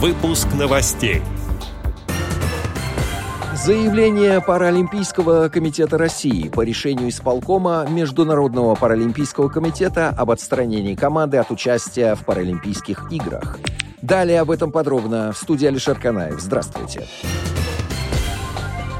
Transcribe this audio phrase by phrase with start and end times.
[0.00, 1.22] Выпуск новостей.
[3.56, 12.14] Заявление Паралимпийского комитета России по решению исполкома Международного паралимпийского комитета об отстранении команды от участия
[12.14, 13.58] в Паралимпийских играх.
[14.00, 16.38] Далее об этом подробно в студии Алишер Канаев.
[16.38, 17.04] Здравствуйте.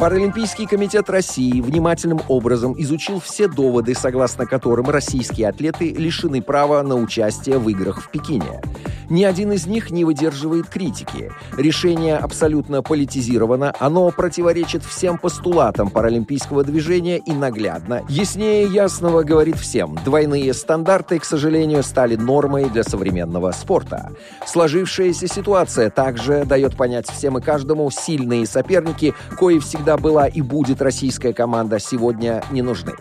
[0.00, 6.96] Паралимпийский комитет России внимательным образом изучил все доводы, согласно которым российские атлеты лишены права на
[6.96, 8.62] участие в играх в Пекине.
[9.08, 11.30] Ни один из них не выдерживает критики.
[11.56, 18.02] Решение абсолютно политизировано, оно противоречит всем постулатам паралимпийского движения и наглядно.
[18.08, 24.10] Яснее ясного говорит всем, двойные стандарты, к сожалению, стали нормой для современного спорта.
[24.44, 30.82] Сложившаяся ситуация также дает понять всем и каждому, сильные соперники, кои всегда была и будет
[30.82, 32.94] российская команда, сегодня не нужны.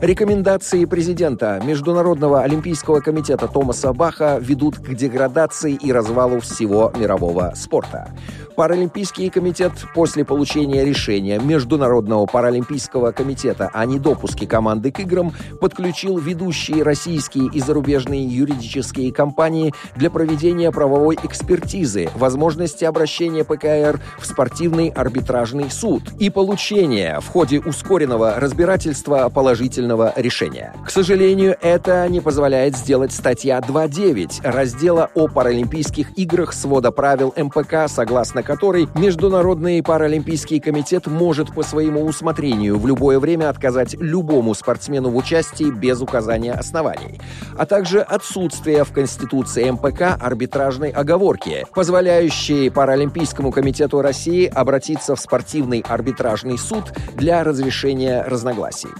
[0.00, 8.12] Рекомендации президента Международного олимпийского комитета Томаса Баха ведут к деградации и развалу всего мирового спорта.
[8.56, 16.82] Паралимпийский комитет после получения решения Международного паралимпийского комитета о недопуске команды к играм подключил ведущие
[16.82, 25.70] российские и зарубежные юридические компании для проведения правовой экспертизы, возможности обращения ПКР в спортивный арбитражный
[25.70, 30.74] суд и получения в ходе ускоренного разбирательства положительного решения.
[30.84, 37.86] К сожалению, это не позволяет сделать статья 2.9 раздела о Паралимпийских играх свода правил МПК,
[37.86, 45.10] согласно которой Международный паралимпийский комитет может по своему усмотрению в любое время отказать любому спортсмену
[45.10, 47.20] в участии без указания оснований,
[47.56, 55.84] а также отсутствие в Конституции МПК арбитражной оговорки, позволяющей Паралимпийскому комитету России обратиться в спортивный
[55.86, 58.90] арбитражный суд для разрешения разногласий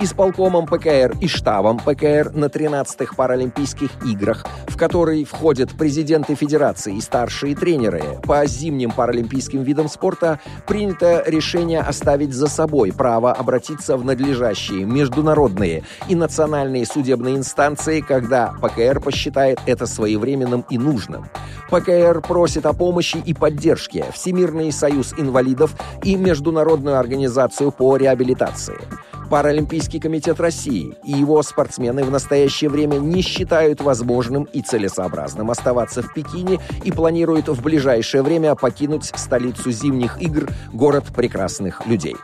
[0.00, 7.00] исполкомом ПКР и штабом ПКР на 13-х Паралимпийских играх, в которые входят президенты федерации и
[7.00, 14.04] старшие тренеры по зимним паралимпийским видам спорта, принято решение оставить за собой право обратиться в
[14.04, 21.26] надлежащие международные и национальные судебные инстанции, когда ПКР посчитает это своевременным и нужным.
[21.70, 28.76] ПКР просит о помощи и поддержке Всемирный союз инвалидов и Международную организацию по реабилитации.
[29.30, 36.02] Паралимпийский комитет России и его спортсмены в настоящее время не считают возможным и целесообразным оставаться
[36.02, 42.16] в Пекине и планируют в ближайшее время покинуть столицу зимних игр, город прекрасных людей.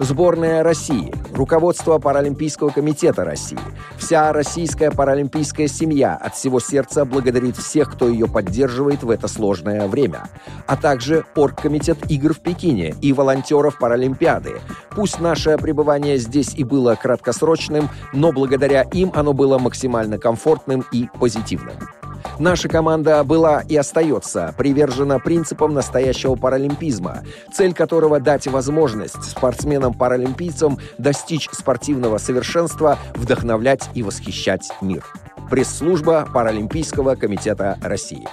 [0.00, 3.58] Сборная России, руководство Паралимпийского комитета России,
[3.98, 9.86] вся российская паралимпийская семья от всего сердца благодарит всех, кто ее поддерживает в это сложное
[9.88, 10.22] время,
[10.66, 14.62] а также Оргкомитет игр в Пекине и волонтеров Паралимпиады.
[14.88, 21.08] Пусть наше пребывание здесь и было краткосрочным, но благодаря им оно было максимально комфортным и
[21.20, 21.76] позитивным.
[22.40, 31.50] Наша команда была и остается привержена принципам настоящего паралимпизма, цель которого дать возможность спортсменам-паралимпийцам достичь
[31.52, 35.04] спортивного совершенства, вдохновлять и восхищать мир.
[35.50, 38.26] Пресс-служба Паралимпийского комитета России.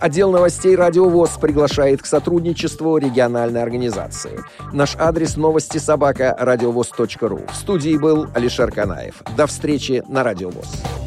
[0.00, 4.40] Отдел новостей «Радио ВОЗ» приглашает к сотрудничеству региональной организации.
[4.72, 7.42] Наш адрес новости собака радиовоз.ру.
[7.48, 9.22] В студии был Алишер Канаев.
[9.36, 11.01] До встречи на «Радио ВОЗ».